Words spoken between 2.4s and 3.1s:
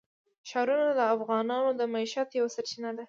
سرچینه ده.